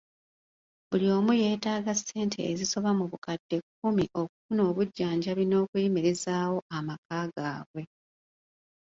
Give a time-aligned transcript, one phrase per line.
[0.89, 7.83] Buli omu yeetaaga ssente ezisoba mu bukadde kkumi okufuna obujjanjabi n'okuyimirizaawo amaka gaabwe.